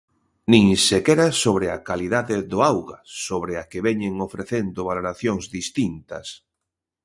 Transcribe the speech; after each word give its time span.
Nin 0.51 0.65
sequera 0.89 1.27
sobre 1.43 1.67
a 1.75 1.77
calidade 1.87 2.35
do 2.51 2.59
auga, 2.71 2.97
sobre 3.27 3.53
a 3.61 3.63
que 3.69 3.83
veñen 3.87 4.13
ofrecendo 4.27 4.79
valoracións 4.91 5.45
distintas. 5.57 6.27